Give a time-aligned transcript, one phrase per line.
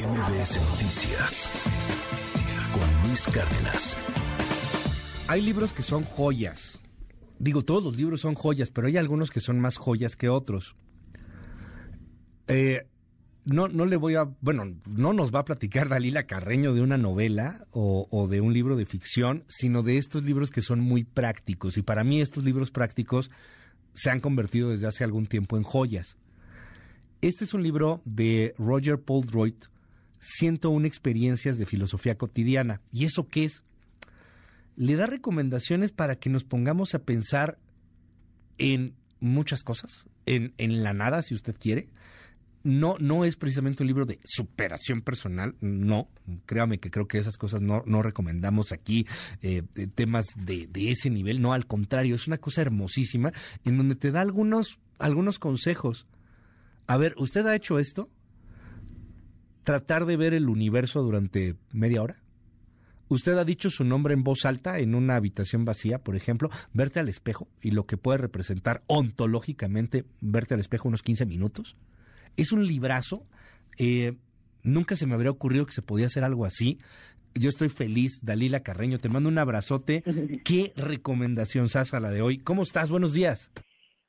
[0.00, 1.50] MBS Noticias
[2.72, 3.98] con Luis Cárdenas.
[5.28, 6.80] Hay libros que son joyas.
[7.38, 10.74] Digo, todos los libros son joyas, pero hay algunos que son más joyas que otros.
[12.48, 12.86] Eh,
[13.44, 16.96] no, no le voy a, bueno, no nos va a platicar Dalila Carreño de una
[16.96, 21.76] novela o, de un libro de ficción, sino de estos libros que son muy prácticos.
[21.76, 23.30] Y para mí estos libros prácticos
[23.92, 26.16] se han convertido desde hace algún tiempo en joyas.
[27.20, 29.56] Este es un libro de Roger Poldroyd,
[30.20, 32.80] 101 experiencias de filosofía cotidiana.
[32.92, 33.62] ¿Y eso qué es?
[34.76, 37.58] Le da recomendaciones para que nos pongamos a pensar
[38.58, 41.88] en muchas cosas, en, en la nada, si usted quiere.
[42.62, 46.08] No, no es precisamente un libro de superación personal, no,
[46.44, 49.06] créame que creo que esas cosas no, no recomendamos aquí,
[49.40, 49.62] eh,
[49.94, 53.32] temas de, de ese nivel, no, al contrario, es una cosa hermosísima
[53.64, 56.06] en donde te da algunos, algunos consejos
[56.90, 58.10] a ver, ¿usted ha hecho esto?
[59.70, 62.20] ¿Tratar de ver el universo durante media hora?
[63.06, 66.50] ¿Usted ha dicho su nombre en voz alta en una habitación vacía, por ejemplo?
[66.72, 71.76] Verte al espejo y lo que puede representar ontológicamente verte al espejo unos 15 minutos.
[72.36, 73.24] Es un librazo.
[73.78, 74.16] Eh,
[74.64, 76.80] nunca se me habría ocurrido que se podía hacer algo así.
[77.36, 78.98] Yo estoy feliz, Dalila Carreño.
[78.98, 80.02] Te mando un abrazote.
[80.44, 82.38] Qué recomendación, Sasa, la de hoy.
[82.38, 82.90] ¿Cómo estás?
[82.90, 83.52] Buenos días.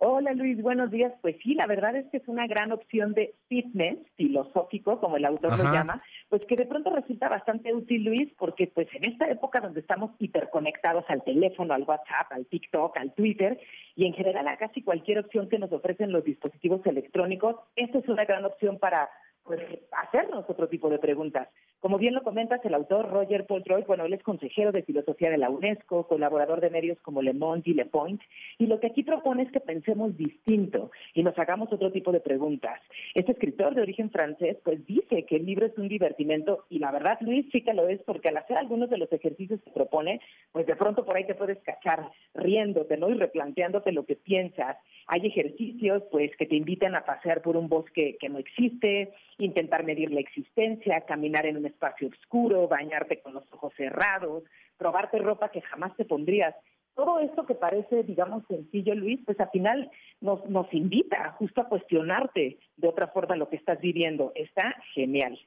[0.00, 1.12] Hola Luis, buenos días.
[1.22, 5.24] Pues sí, la verdad es que es una gran opción de fitness filosófico, como el
[5.24, 5.62] autor Ajá.
[5.64, 9.58] lo llama, pues que de pronto resulta bastante útil Luis, porque pues en esta época
[9.58, 13.58] donde estamos hiperconectados al teléfono, al WhatsApp, al TikTok, al Twitter
[13.96, 18.08] y en general a casi cualquier opción que nos ofrecen los dispositivos electrónicos, esta es
[18.08, 19.10] una gran opción para
[19.42, 19.60] pues
[19.90, 21.48] hacernos otro tipo de preguntas.
[21.80, 25.38] Como bien lo comentas, el autor Roger Poltroy, bueno, él es consejero de filosofía de
[25.38, 28.20] la UNESCO, colaborador de medios como Le Monde y Le Point,
[28.58, 32.18] y lo que aquí propone es que pensemos distinto y nos hagamos otro tipo de
[32.18, 32.80] preguntas.
[33.14, 36.90] Este escritor de origen francés, pues dice que el libro es un divertimento, y la
[36.90, 40.20] verdad, Luis, sí que lo es, porque al hacer algunos de los ejercicios que propone,
[40.50, 43.08] pues de pronto por ahí te puedes cachar riéndote, ¿no?
[43.08, 44.78] Y replanteándote lo que piensas.
[45.06, 49.84] Hay ejercicios, pues, que te invitan a pasear por un bosque que no existe, intentar
[49.84, 54.44] medir la existencia, caminar en un espacio oscuro, bañarte con los ojos cerrados,
[54.76, 56.54] probarte ropa que jamás te pondrías.
[56.94, 59.90] Todo esto que parece, digamos, sencillo, Luis, pues al final
[60.20, 64.32] nos, nos invita justo a cuestionarte de otra forma lo que estás viviendo.
[64.34, 65.38] Está genial.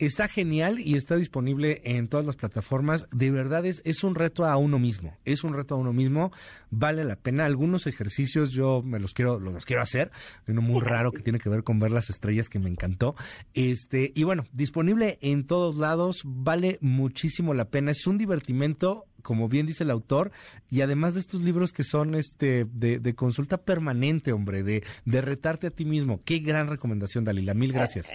[0.00, 3.06] Está genial y está disponible en todas las plataformas.
[3.12, 5.16] De verdad es, es un reto a uno mismo.
[5.24, 6.32] Es un reto a uno mismo.
[6.70, 7.44] Vale la pena.
[7.44, 10.10] Algunos ejercicios yo me los quiero, los quiero hacer.
[10.48, 13.14] Uno muy raro que tiene que ver con ver las estrellas que me encantó.
[13.54, 16.22] Este, y bueno, disponible en todos lados.
[16.24, 17.92] Vale muchísimo la pena.
[17.92, 20.32] Es un divertimento, como bien dice el autor,
[20.70, 25.20] y además de estos libros que son este de, de consulta permanente, hombre, de, de
[25.20, 26.20] retarte a ti mismo.
[26.24, 27.54] Qué gran recomendación, Dalila.
[27.54, 28.08] Mil gracias.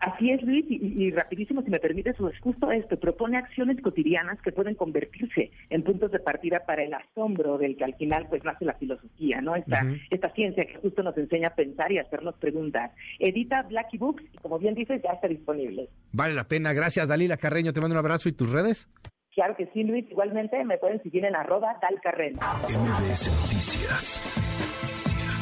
[0.00, 4.40] Así es, Luis, y, y, rapidísimo, si me permites, pues justo esto, propone acciones cotidianas
[4.42, 8.44] que pueden convertirse en puntos de partida para el asombro del que al final pues
[8.44, 9.56] nace la filosofía, ¿no?
[9.56, 10.00] Esta, uh -huh.
[10.10, 12.92] esta ciencia que justo nos enseña a pensar y a hacernos preguntas.
[13.18, 15.88] Edita Blacky Books y como bien dices, ya está disponible.
[16.12, 18.88] Vale la pena, gracias Dalila Carreño, te mando un abrazo y tus redes.
[19.34, 22.38] Claro que sí, Luis, igualmente me pueden seguir en arroba dalcarreño.
[22.38, 24.22] MBS Noticias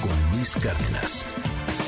[0.02, 1.83] con Luis Cárdenas.